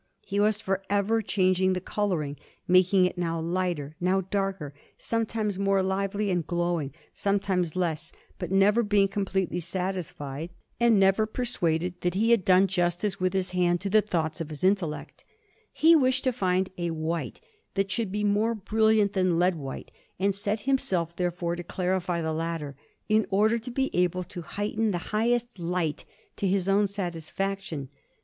[0.25, 2.35] He was for ever changing the colouring,
[2.67, 8.49] making it now lighter, now darker, and sometimes more lively and glowing, sometimes less; but,
[8.51, 13.79] never being completely satisfied, and never persuaded that he had done justice with his hand
[13.81, 15.23] to the thoughts of his intellect,
[15.71, 17.39] he wished to find a white
[17.75, 22.33] that should be more brilliant than lead white, and set himself, therefore, to clarify the
[22.33, 22.75] latter,
[23.07, 26.05] in order to be able to heighten the highest light
[26.35, 27.89] to his own satisfaction.